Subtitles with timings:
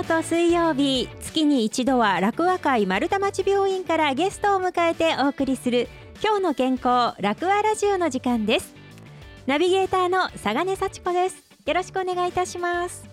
[0.00, 5.88] 曜と水曜日月に一度は楽和会丸太町病院からゲストを迎えてお送りする
[6.22, 8.74] 今日の健康楽和ラジオの時間です。
[9.46, 11.42] ナビゲーターの佐賀根幸子です。
[11.66, 13.08] よろしくお願いいたします。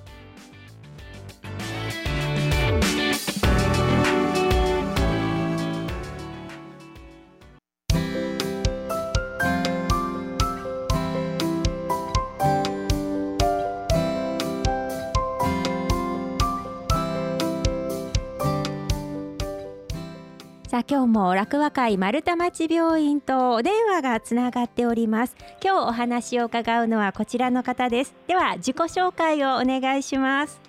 [20.90, 25.36] 今日も楽和会丸太町病院とお電話がつながっております。
[25.62, 28.16] 今日お話を伺うのはこちらの方です。
[28.26, 30.62] では自己紹介をお願いします。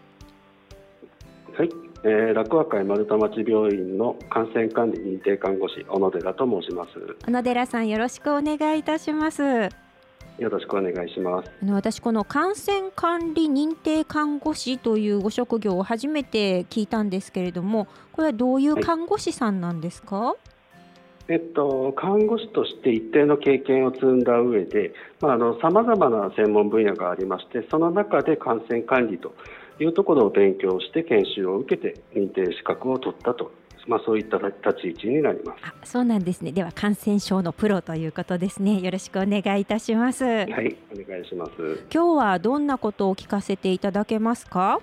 [1.56, 1.68] はい、
[2.02, 6.90] えー、楽和会丸太町病院の感染管理認定看護師小野寺と申します。
[7.24, 9.87] 小野寺さんよろしくお願いいたします
[10.38, 11.50] よろしくお願いします。
[11.62, 20.36] あの私この感染管理認定看護師というご職業を初めて聞いたんですけれどもこれはどういう看護師さんなんですか、はい
[21.28, 25.36] えっと、看護師として一定の経験を積んだ上でさ
[25.70, 29.34] まざ、まな専門分野がありましてその中で感染管理と
[29.78, 33.52] いうところを勉強して研修を受けて認定資格を取ったと
[33.88, 35.58] まあ、そういった立ち位置になります。
[35.64, 36.52] あそうなんですね。
[36.52, 38.80] では感染症のプロということですね。
[38.80, 40.24] よろしくお願いいたします。
[40.24, 41.52] はいお願いします。
[41.92, 44.80] 今日はどんなことを聞かせていただけますか？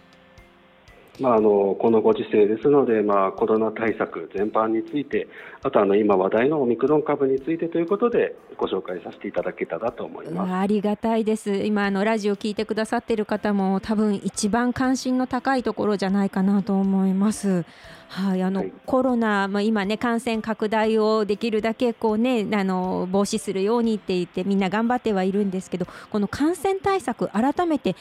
[1.19, 5.27] まあ、あのこのご時世ですので、まあ、コロナ対策全般について
[5.63, 10.53] あとあの今話題のオミクロン株についてということでご紹介させていただけたらと思います。
[10.53, 11.55] ありがたいです。
[11.55, 17.65] 今あのラジオを聞いてくださっている方も多分一番関心の高いところじゃないかなと思います。
[18.09, 27.95] はい、あの、はい、コロナ、まあ、今ね感染拡大をできるだけこうねあの防止するようにって言ってみんな頑張ってはいるんですけどこの感染対策改めて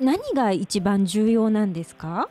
[0.00, 2.28] 何が一番重要なんですか？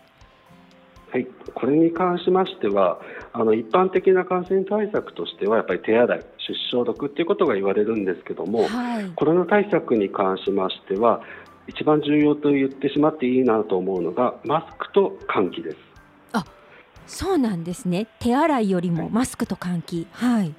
[1.12, 3.00] はい、これに関しましては
[3.32, 11.22] あの一般的な感染対策としてはやっぱり手洗い、手指消毒ということが言われるんですけども、はい、コロナ対策に関しましては
[11.68, 15.78] 一番重要と言ってしまっていいなと思うのがマスクと換気です。
[16.34, 16.46] あ
[17.06, 18.08] そうなんですね。
[18.20, 20.08] 手洗いよりもマスクと換気。
[20.12, 20.54] はい、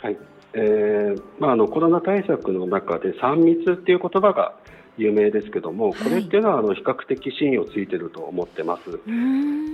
[0.00, 0.18] はい。
[0.54, 4.54] えーまあ、あのコロナ対策の中で3密っていう言葉が
[4.98, 8.90] 有名ですけども、これっていうのはあの比較的真意をついていると思ってます。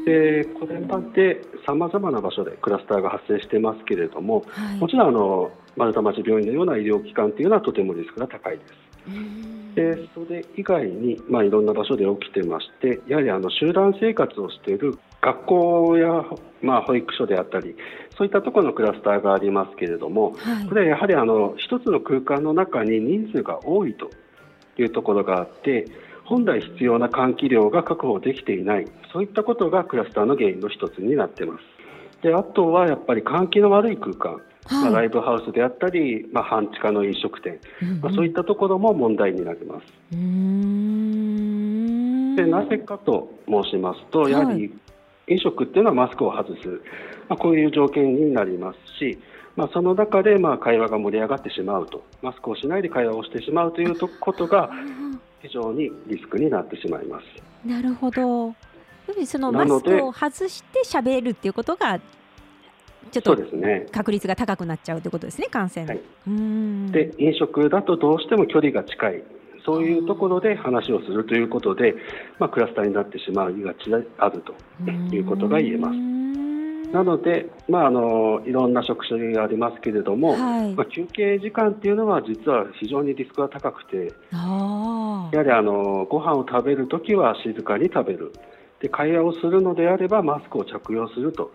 [0.04, 8.72] でこれまでさまざまな場所でクラスターが発生してますけれども、はい、もちろんあの丸太町病院のような医療機関というのはとてもリスクが高いです。
[9.74, 16.24] でそれ以外に、まあ、いろんな場所で起きてましてやはりあの集団生活をしている学校や、
[16.62, 17.76] まあ、保育所であったり
[18.16, 24.10] そういったところのクラスターがありますけれども、はい、これはやはりあの一つの空間の中に人数が多いと
[24.82, 25.86] いうところがあって
[26.24, 28.86] 本来必要な換気量が確保できていない。
[29.12, 31.64] そういったことがクラスターの原因の一つになっています。
[32.22, 34.42] であとはやっぱり換気の悪い空間、はい、
[34.84, 39.86] まあ、ライブハウスであったり、まあ、半地下の飲食店、うんうん、まあ、そういったところも問題になります。
[42.36, 44.72] でなぜかと申しますとやはり
[45.28, 46.68] 飲食っていうのはマスクを外す、
[47.28, 49.18] まあ、こういう条件になりますし
[49.56, 52.02] まあ、その中でまあ会話が盛り上がってしまうと。
[52.22, 54.70] マスクをしないで会話をしてしまうということが
[55.42, 57.24] 非常にリスクになってしまいます。
[57.66, 58.54] なるほど。
[59.26, 62.00] そのマスクを外して喋るっていうことが
[63.10, 63.36] ちょっと
[63.92, 65.86] 確率が高くなっちゃうということですね、感染。
[65.86, 66.00] はい、
[66.90, 69.22] で飲食だとどうしても距離が近い。
[69.64, 71.94] そういうところで話をするということで、
[72.38, 74.54] まあ、クラスターになってしまいがちであると
[74.90, 76.13] いうことが言えます。
[76.94, 88.32] なので、まあ、あのいろんな職種がありますけれども、はい、まあ、休憩時間っていうのは実は非常にリスクが高くてやはりあのご飯を食べるときは静かに食べる。
[88.80, 91.50] で会話をするのであればマスクを着用すると、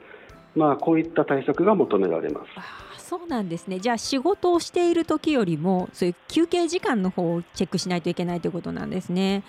[0.56, 3.00] まあ、こういった対策が求められます。
[3.10, 3.80] そうなんですね。
[3.80, 9.44] じゃあ仕事をしている時よりもそういう休憩時間の方をチェックしないといけないということなんですね。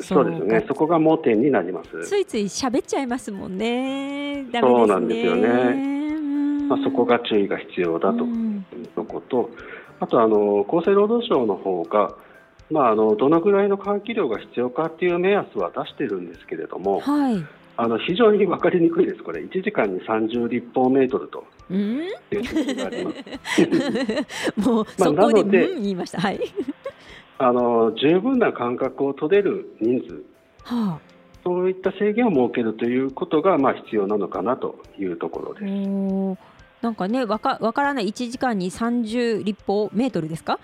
[0.00, 0.64] そうですね。
[0.66, 2.08] そこが盲点になります。
[2.08, 8.24] ついつい喋っちゃいますもんね、ね、そうなんですよね、まあ、そこが注意が必要だと。
[8.24, 8.26] い
[8.96, 9.50] うこと、
[10.00, 12.16] あとあの厚生労働省の方が
[12.70, 17.44] まあ、あのどのぐらいの換気量が必要かっていう目安は出してるんですけれども、はい、
[17.76, 21.44] あの非常に分かりにくいです、これ、1時間に30立方メートルと。
[24.56, 26.40] もうそこで、まあ、で、言いました、はい、
[27.38, 30.22] あの十分な間隔を取れる人数、
[30.62, 31.00] はあ、
[31.42, 35.64] そういった制限を設けるということが、まあ、必要なのかなというところです。
[36.82, 38.08] なんかねわかわからない。
[38.08, 40.60] 1時間に30立方メートルですか？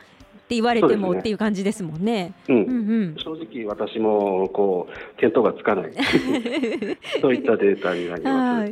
[0.50, 2.34] って言われても、っていう感じですもんね。
[2.48, 2.72] うん、うんう
[3.12, 5.92] ん、正直私もこう見当がつかない。
[7.22, 8.66] そういったデータになりま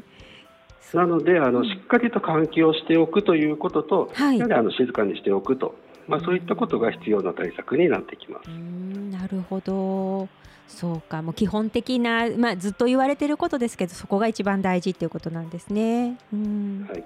[0.80, 0.96] す。
[0.96, 5.76] なのであのしっかりと換気をしておくということと、はい、やはりあの静かにしておくと、
[6.08, 8.48] まあ、そういったことが必要な対策になってきます。
[8.48, 10.28] なるほど。
[10.66, 16.18] そうかもう基本的な、まあ、ずっと言われていることですけどそこが一番大事っていうことなんですね。
[16.32, 16.88] うん。
[16.90, 17.04] はい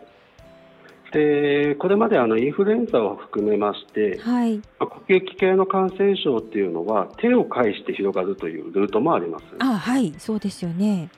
[1.13, 9.45] でこれまであのインフルエンザを含めまして、はい、呼吸器系の感染症っていうのは手を介して広がるというルートもあります。
[9.59, 11.11] あはいそうですよね。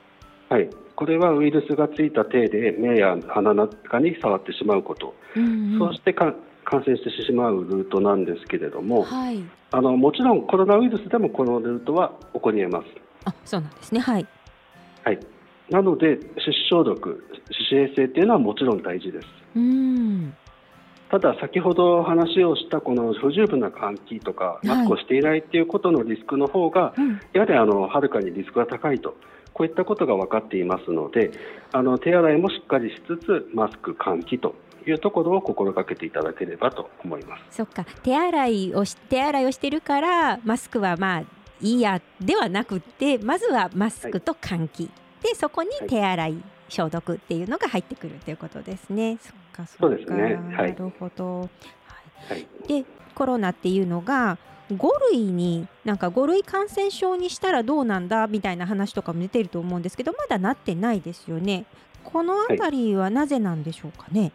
[0.49, 6.33] はい、これはウイルスがついた手で目や鼻なんかに触ってしまうこと、うんうん、そうしてか
[6.65, 12.85] 感染してしまうルートなんですけれども、はい、あのもちろんコロナウイルスでもこのルートは起こりえます。
[13.25, 14.27] あそうなんですね、はい、
[15.03, 15.19] はい、
[15.69, 17.23] なので手指消毒、
[17.69, 19.44] 手指衛生というのはもちろん大事です。
[19.55, 20.33] うん。
[21.09, 26.93] ただ、先ほど話をしたこの不十分な換気とかマスクをしていないということのリスクの方が、は
[27.33, 29.15] い、やはりあのはるかにリスクが高いと。
[29.55, 31.31] こういったことが分かっていますので
[31.71, 34.53] あの手洗いもしっかりしつつマスク換気と
[34.85, 37.55] いうところを心がけていただければと思います。
[37.55, 37.85] そっか。
[38.03, 41.23] 手洗いをし手洗いをしてるからマスクはまあ
[41.61, 44.89] いいやではなくてまずはマスクと換気、は
[45.21, 46.43] い、でそこに手洗い、はい、
[46.75, 49.17] 消毒っていうのが入ってくるということですね。
[49.21, 50.23] そっかそうですね。
[50.23, 51.41] はい、なるほど。
[51.41, 51.47] は
[52.35, 52.85] い、で
[53.15, 54.37] コロナっていうのが
[54.71, 54.77] 5
[55.11, 61.65] 類になんか5類感染症にしたらどうなんだみたいな話とかも出てると思うんですけどまだなってないですよね。
[62.03, 64.31] この辺りはなぜなんでしょうかね？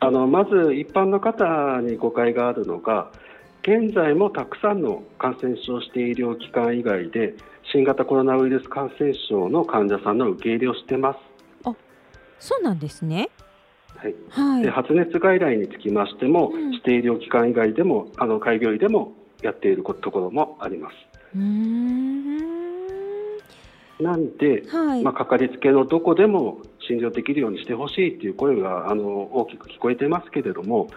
[0.00, 3.10] あのまず一般の方に誤解があるのが
[3.62, 7.34] 現在もたくさんの感染症している医療機関以外で
[7.70, 11.29] 新型コロナウイルス感染症の患者さんの受け入れをしてます。
[12.40, 13.30] あそうなんですね。
[13.96, 20.94] はい、はい、で発熱外来につきましても、うん、指定医療機関以外でもあの開業医でもやっているところもあります。
[24.02, 29.04] なんで、はい、まあ、かかりつけのどこでも診療できるようにしてほしいという声があの
[29.34, 30.88] 大きく聞こえてますけれども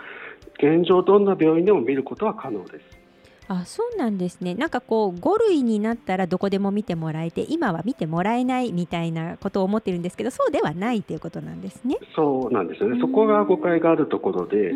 [0.57, 3.02] 現状、どんな病院でも見ることは可能です。
[3.47, 4.55] あそうなんですね。
[4.55, 11.97] なんかこう5類になったらどこでも見てもらえて今は見てもらえないみたいなことを思ってるんですけどそうではないということなんですね。
[12.15, 12.99] そうなんですよね。
[13.01, 14.71] そこが誤解があるところで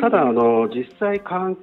[0.00, 1.56] ただあの実際換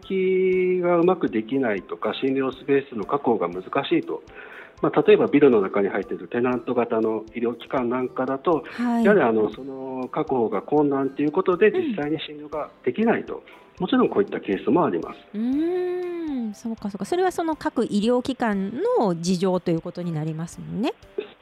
[0.79, 3.67] 気がうまくできないとか診療スペースの確保が難し
[3.97, 4.23] いと。
[4.81, 13.41] まあ、例えばビルの中に入っているテナント型の医療機関なんかだと、はい、やはりあのその確保が困難ということで実際に診療ができないと、うん、
[13.79, 15.17] もちろんこういったケースもあります。
[15.33, 20.93] うんそうかそうかそれはその各医療機関の事情ということになりますもんね。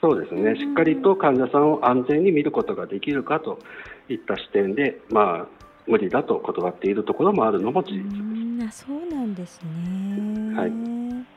[0.01, 3.59] そうですねしっかりと患者さんを安全に見ることができるかと
[4.09, 5.47] いった視点で、まあ、
[5.87, 8.03] 無理だと断っているところもあるのも事実
[8.65, 8.85] です。
[8.85, 10.55] そうなんですね。
[10.55, 11.35] はい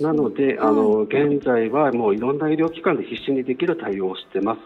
[0.00, 4.60] なので、あの現在はもういろんな医療機関で必死にできる対応をしてます。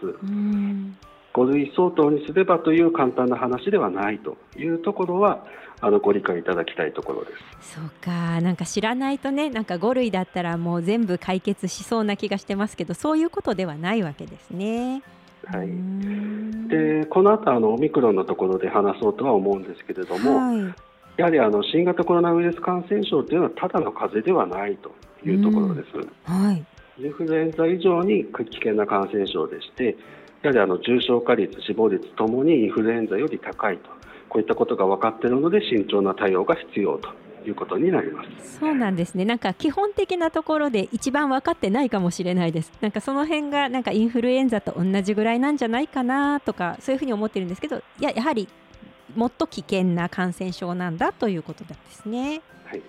[1.33, 5.45] 5類相当にすればという簡単な話ではないというところは
[5.79, 7.31] あのご理解いただきたいところで
[7.61, 7.75] す。
[7.75, 15.03] そうか、なんか知らないとね、なんか5類だったらもう全部解決しそうな気がしてますけど、そういうことではないわけですね。
[15.45, 15.67] はい。
[16.67, 20.57] で、この後あのオミクロンのところで話そうとは思うんですけれども、はい、
[21.17, 24.91] やはりあの新型コロナウイルス感染症というのはただの風邪ではないと
[25.25, 25.87] いうところです。
[26.31, 26.65] はい、
[26.99, 29.95] インフルエンザ以上に危険な感染症でして、
[30.41, 33.89] やはりあの重症化率、死亡率ともにインフルエンザより高いと、
[34.29, 37.09] こういったことが分かっているので、慎重な対応が必要と
[37.45, 38.59] いうことになります。
[38.59, 48.47] そうなんですね、なんか基本的なところで一番分かってないかもしれないです、なんかその辺がなんかインフルエンザと同じぐらいなんじゃないかなとか、そういうふうに思ってるんですけど、ややはり
[49.15, 52.41] もっと危険な感染症なんだということなんですね。
[52.65, 52.81] はい。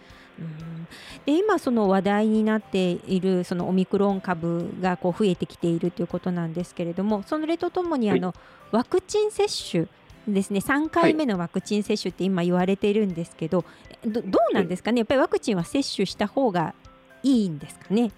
[1.26, 8.34] で今、その話題になっているそのオミクロン株がこう増えてきているということなんですけれどもそれとともにあの、
[8.70, 9.86] ワクチン接種
[10.34, 13.64] ですね3回目のワクチン接種って今言われているんですけど、
[14.06, 15.00] どどうなんですかね？
[15.00, 16.74] やっぱりワクチンは接種した方が
[17.22, 18.12] いいんですかね？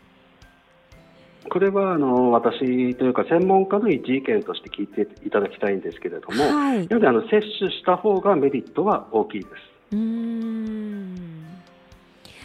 [1.48, 9.52] これはあの私というか専門家の一意見として聞いていただきたいんですけれども、はい、やはりあの接種した方がメリットは大きいです。
[9.92, 11.14] うん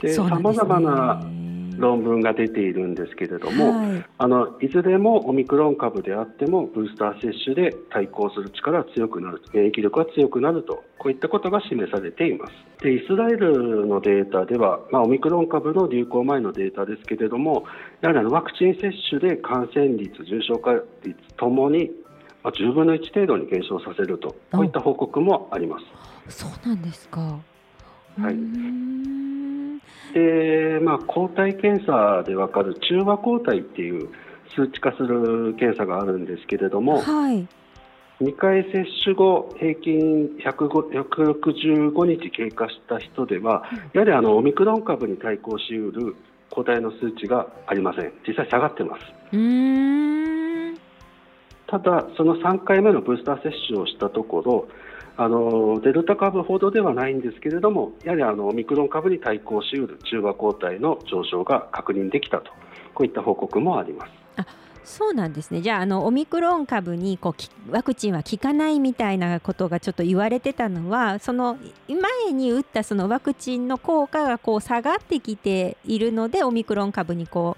[0.02, 1.22] でさまざまな
[1.77, 12.53] 論文が出ているんですけれども、はい、あのいずれもオミクロン株であってもブースター接種で対抗する力が強くなる免疫力が強くなるとこういったことが示されています。
[12.84, 17.65] でイスラエルのデータでは、まあ、オミクロン株の流行前のデータですけれども
[18.01, 21.91] やはりあのワクチン接種で感染率重症化率ともに
[22.46, 25.79] まあ、10分の1程度に減少させるとこういった報告もありま
[26.29, 26.38] す。
[26.38, 27.39] そうなんですか。
[28.20, 28.36] はい。
[30.16, 34.10] で、まあ、抗体検査でわかる中和抗体っていう
[34.56, 37.46] 数値化する検査があるんですけれども、はい、
[38.22, 46.16] 2回接種後、平均165日経過した人では、やはりあのオミクロン株に対抗しうる
[46.50, 49.02] 抗体の数値がありません、実際下がってます。
[51.68, 54.68] ただ、その3回目のブースター接種をしたところ、
[55.18, 62.52] あのデルタ株ほどではないんですけれども、やはりあのオミクロン株に対抗しうる中和抗体の上昇が確認できたと、
[62.94, 64.12] こういった報告もあります。
[64.38, 64.46] あ
[64.84, 67.34] そうなんですねじゃああのオミクロン株にこ
[67.68, 71.58] うワクチンは効かないみたいなことがちょっと言われてたのはその
[71.88, 77.58] 前に打ったそのワクチンの効果がこう下がってきているのでオミクロン株にこ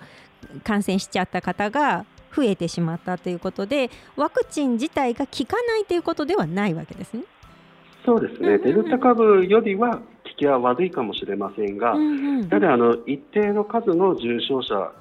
[0.56, 7.24] う感染しちゃった方が増えてしまったということでワクチン自体が効かないということではないわけですね。
[8.08, 10.02] そうですね、デルタ株よりは効
[10.38, 14.94] きは悪いかもしれませんが、やはりあの一定の数の重症者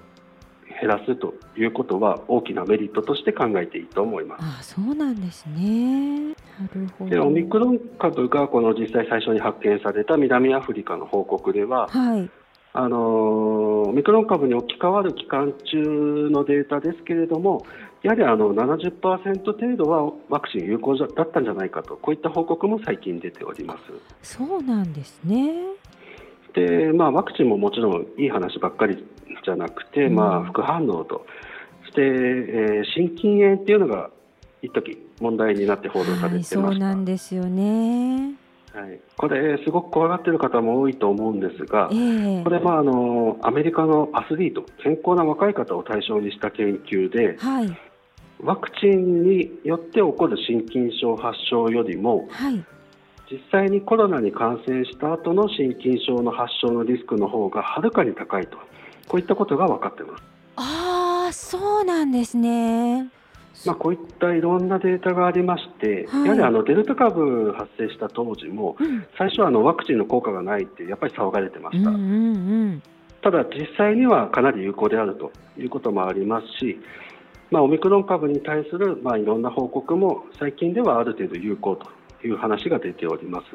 [0.80, 4.42] 減らすということは大きなメリットとして考えていいと思います。
[4.42, 6.30] あそうなんですね。
[6.30, 6.34] な
[6.74, 7.10] るほど。
[7.10, 12.28] でオミクロン株がこの実際最初に発見された南アフリカの報告では、はい、
[12.72, 17.64] あのオミクロン株に置き換わる期間中のデータですけれども、
[18.06, 23.76] やはりあの70%程度はワクチン有効だったんじゃないかと、こういった報告も最近出ておりま
[24.22, 24.36] す。
[24.36, 25.54] そうなんですね。
[26.54, 29.04] で、まあ、ワクチンももちろんいい話ばっかり
[29.44, 31.26] じゃなくて、まあ、副反応と、
[31.86, 34.10] そして、えー、心筋炎っていうのが
[34.62, 38.34] 一時問題になって報道されてました、はい、そうなんですよね。
[38.72, 47.78] はい、これ、すごく怖がっている方も多いと思うんですが、えー、これ、まああの、アメリカのアスリート、健康な若い方を対象にした研究で、はい、
[48.42, 52.64] ワクチンによって起こる心筋症発症よりも、はい、
[53.30, 58.58] 実際にコロナに感染した後の心筋症の発症のリスクの方がはるかに高いと。
[59.08, 60.24] こういったことが分かってます。
[60.56, 63.08] ああ、そうなんですね。
[63.64, 72.06] まあ、こういったいろんなデータがありまして、はい、やはりあのデルタ株発生した当時も、うん、最初はあのワクチンの効果がないってやっぱり騒がれてました、うんうんう
[72.74, 72.82] ん、
[73.22, 76.78] ただ、実際にはかなり有効であるということもありますし、
[77.50, 83.46] まあ、オミクロン株に対する、まあ、いろんな報告も最近ではある程度有効という話が出ております。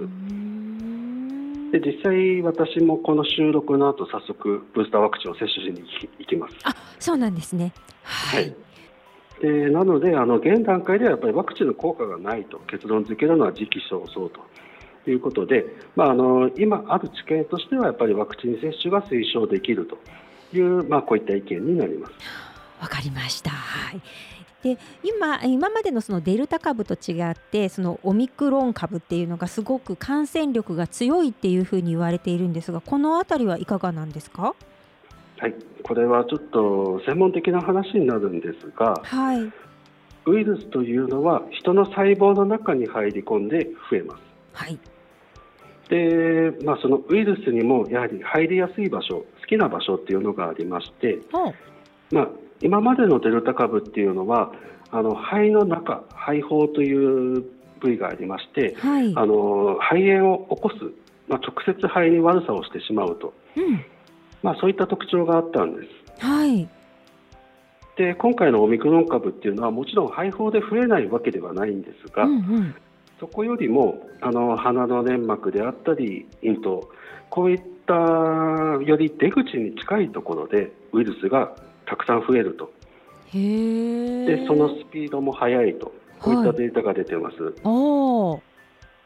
[1.71, 5.83] で実際、私もこの収録の後早速ブースターワクチンを接種しに
[6.19, 6.55] 行きます。
[6.63, 8.53] あそうなんですね、はい、
[9.41, 19.97] でなのであの、現段階ではやっぱりワクチンの効果がないと結論付けるのは時期尚早ということで、まあ、あの今ある知見としてはやっぱりワクチン接種が推奨できると
[20.55, 22.50] いう、まあ、こういった意見になります。
[22.81, 23.51] わかりました。
[23.51, 24.01] はい。
[24.63, 34.53] で今今までのそのデルタ株と違ってそのオミクロン株っていうのがすごく感染力が強いっていうふうに言われているんですがこの辺りはいかがなんですか？
[35.39, 39.51] はいこれはちょっと専門的な話になるんですが、はい、
[40.27, 44.21] ウイルスというのは人の細胞の中に入り込んで増えます。
[44.53, 44.77] はい
[45.89, 51.19] でまあ、そのウイルスにもやはり入りやすい場所好きな場所っていうのがありまして、
[52.11, 52.29] まあ、
[52.61, 54.51] 今までのデルタ株っていうのは
[54.91, 57.43] あの肺の中肺胞という
[57.79, 60.75] 部位がありまして、はい、あの肺炎を起こす、
[61.27, 63.83] まあ、直接肺に悪さをしてしまうと、うん、
[64.43, 65.81] まあ、そういった特徴があったんで
[66.19, 66.25] す。
[66.25, 66.69] はい。
[67.97, 72.75] で今回のオミクロン株っていうのはもちろん肺胞で増えないわけではないんですが、うんうん、
[73.19, 76.89] そこよりもあの鼻の粘膜であったり咽頭
[77.29, 81.53] こういったより出口に近いところでウイルスが
[81.85, 82.71] たくさん増えると。
[83.33, 85.93] でそのスピードも速いと。
[86.21, 87.41] こういったデータが出てます。
[87.41, 88.39] は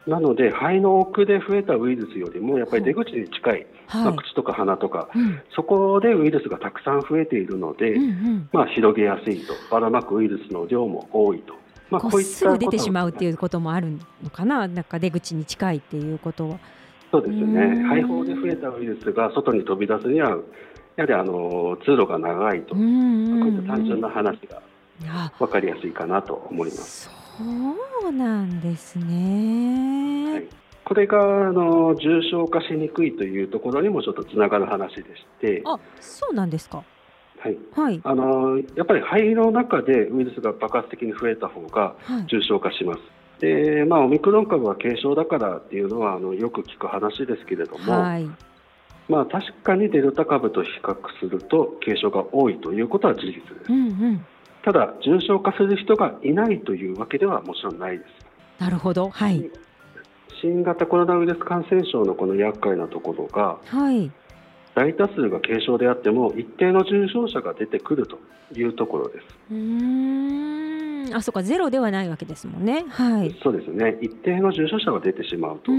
[0.06, 9.54] い、なので肺の奥で増えたウイルスよりもやっぱり出口に近い、はい、まあ、口とか鼻とか、うん、そこでウイルスがたくさん増えているので、うんうん、まあ、広げやすいと。
[9.72, 11.54] ばらまくウイルスの量も多いと。
[11.90, 16.60] まあ、こういったすぐ出てしまうっていうこともあるのかな、なんか出口に近いっていうことは。
[17.12, 20.38] そうですね、肺胞で増えたウイルスが外に飛び出すには、
[20.96, 24.62] やはりあの通路が長いと、こういった単純な話が
[25.40, 27.10] 分かりやすいかなと思います。
[27.38, 27.44] そ
[28.08, 30.48] うなんですね、はい、
[30.86, 36.82] これがあの重症化しにくいというところにもちょっとつながる話でして、あそうなんですか。
[37.40, 41.96] はい、はい、あのやっぱり肺の中でウイルスが爆発的に増えた方が
[42.28, 43.00] 重症化します。
[43.00, 43.10] はい
[43.40, 48.30] でまあ、オミクロン株は軽症だからっていうのはあのよく聞く話ですけれども、はい、
[49.08, 54.26] まあ、確かにデルタ株と比較すると軽症が多いということは事実です、うんうん、
[54.64, 58.10] ただ重症化する人がいないというわけではもちろんないです。
[58.60, 59.52] なるほど、はい、
[60.42, 64.12] 新型コロナウイルス感染症のこの厄介なところが、はい、
[64.76, 68.18] 大多数が軽症であっても一定の重症者が出てくると
[68.54, 69.26] いうところです。
[69.52, 71.10] うん。
[71.14, 71.44] あそうか。
[71.44, 72.86] ゼロではないわけですもんね。
[72.90, 73.98] はい、そうですね。
[74.02, 75.72] 一定の重症者が出てしまうと。
[75.72, 75.76] う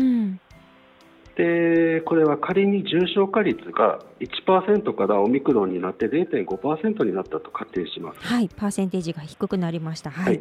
[1.36, 8.20] でこれは仮に重症化率が1%からオミクロンになって0.5%になったと仮定します。
[8.20, 10.10] はい、パーセンテージが低くなりました。
[10.10, 10.40] はい、は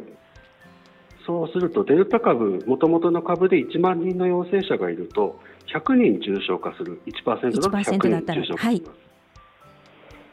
[1.26, 5.40] そうするとデルタ株、もともとの株で1万人の陽性者がいると
[5.74, 8.64] 100人重症化する1%だと100人重症化します。
[8.64, 8.82] はい、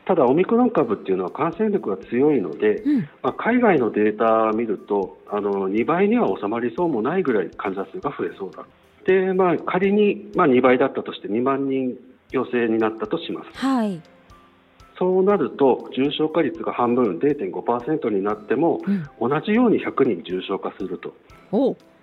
[0.06, 8.64] ただ、オミクロン株っていうのは感染力が強いので、うん、まあ、海外のデータを見るとあの2倍には収まりそうもないぐらい患者数が増えそうだ。
[9.06, 11.98] で、まあ、仮に、まあ、2倍だったとして2万人
[12.32, 13.58] 陽性になったとします。
[13.58, 14.02] はい。
[14.98, 18.80] そうなると重症化率が半分0.5%になっても、
[19.20, 21.16] うん、同じように100人重症化すると、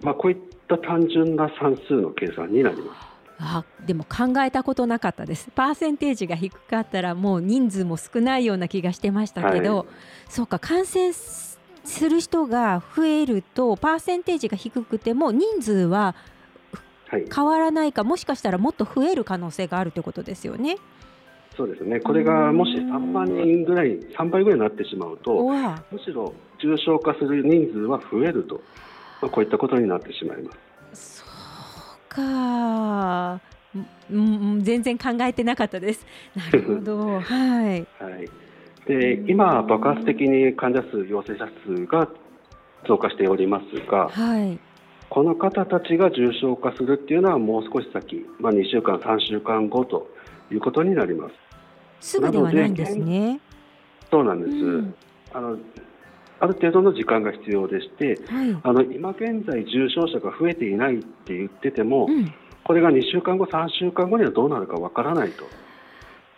[0.02, 0.38] まあ、こういっ
[0.69, 3.11] た単純な算数の計算になります。
[3.42, 5.50] あでも考えたことなかったです。
[5.54, 9.87] パーセンテージが低かったらもう人数も少ないような気がしてましたけど、はい、
[10.28, 11.59] そうか感染す
[12.00, 16.14] る人が増えるとパーセンテージが低くても人数は
[17.11, 20.76] 変わらないか、もしかしたらもっと増える可能性があるということですよね。
[21.57, 25.43] そうですねこれがもし3万人ぐらい、3倍ぐらいになってしまうと、
[25.90, 28.62] むしろ重症化する人数は増えると、
[29.21, 30.52] まあ、こういったことになってしまいま
[30.95, 31.23] す。
[31.23, 33.40] そうか
[34.12, 36.05] うん、全然考えてなかったです。
[36.35, 37.87] なるほど、はい。
[37.99, 38.29] はい。
[38.87, 42.09] で、今爆発的に患者数、陽性者数が
[42.88, 44.59] 増加しておりますが、はい。
[45.11, 50.09] この方たちが重症化するっていうのはもう少し先、まあ、2週間、3週間後と
[50.52, 51.29] いうことになりま
[52.00, 52.12] す。
[52.12, 53.40] すぐではないんですね。
[54.09, 54.52] そうなんです。
[54.52, 54.95] うん、
[55.33, 55.59] あの
[56.38, 62.32] ある程度の時間が必要でして、はい、あの今現在重症者が増えていないって言ってても、うん、
[62.63, 65.45] これが2週間後、3週間後にはどうなるかわからないと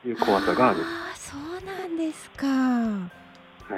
[0.09, 0.81] いう怖さがある。
[0.81, 2.47] あそうなんですか。
[2.47, 3.11] は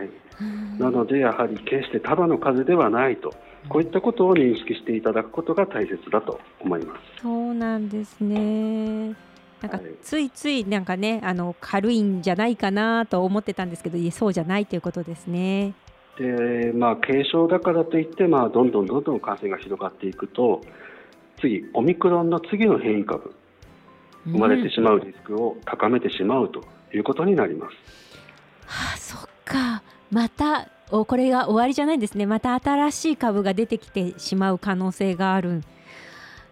[0.05, 0.79] い。
[0.79, 3.35] なのでやはり決してただの風邪ではないと。
[3.69, 7.23] こういったことを認識していただくことが大切だと思います。
[7.23, 9.15] そうなんですね。
[9.61, 15.73] なんかついついなんかねあの軽いんじゃないかなと思ってたんですけどそうじゃないということですね。
[16.19, 20.61] でまあ、軽症だからといって、まあ、どんどんどんどん感染が広がっていくと
[21.41, 23.35] 次、オミクロンの次の変異株
[24.27, 26.63] 生まれてしまうリスクを高めてしまうと
[26.95, 27.73] いうことになります。
[28.67, 29.74] はあ、そっか
[30.15, 35.63] またおこれが終わりじゃないんですねまた新しい株が出てきてしまう可能性がある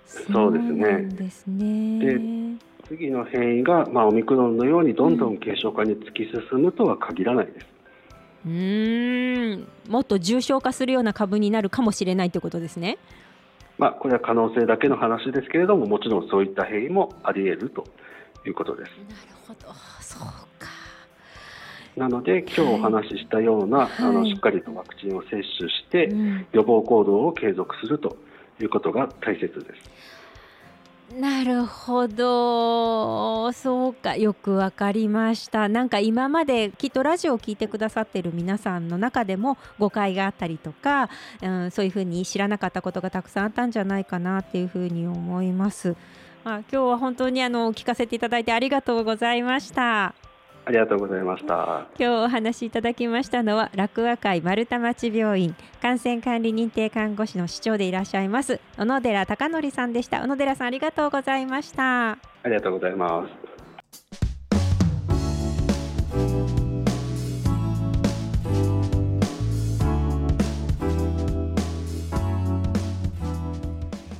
[0.05, 1.03] そうですね。
[1.15, 7.67] ですね次の変異が、まあ、オミクロンのようにどんどん軽症化に突き進むとは限らないです。
[8.45, 12.99] うんもっと重症化するような株になるかもしれないということですね。
[13.79, 17.85] まあ、これは可能性だけの話ですけれどももちろんそういった変異もあり得ると
[18.45, 18.89] いうことです。
[19.09, 20.52] なるほどそうか
[21.97, 26.09] なので今日お話ししたような、はい、あのしっかりとワクチンを接種して、
[26.53, 28.17] 予防行動を継続すると
[28.61, 30.13] いうことが大切です。
[31.19, 41.11] なるほどそうかよくわかりましたなんか今まできっとラジオを聞いてくださってる皆さんの中でも誤解があったりとか、
[41.43, 45.97] うん、そういうふうに知らなかったことがたくさんあったんじゃないかなっていうふうに思います。
[46.45, 50.15] まあ、今日は本当にあの聞かせていただいてありがとうございました。
[50.65, 51.87] ありがとうございました。
[51.99, 60.23] 今日お話しいただきましたのは楽和会丸太町病院感染管理認定看護師の市長でいらっしゃいます小野寺貴則さんでした。
[60.23, 62.13] 小野寺さんありがとうございました。
[62.13, 63.31] ありがとうございます。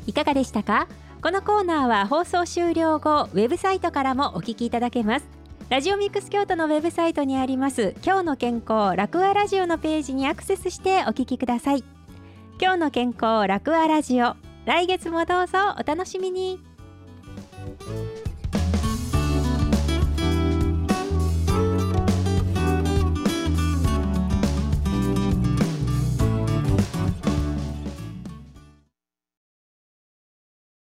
[0.07, 0.89] いかがでしたか？
[1.23, 5.42] このコーナーは放送終了後ウェブサイトからもお聞きいただけます
[5.73, 11.85] ラジオミックス京都のウェブサイトにあります今日の健康ラクアラジオのページにアクセスしてお聞きください。
[12.61, 14.37] 今日の健康ラクアラジオ。
[14.67, 16.61] 来月もどうぞお楽しみに。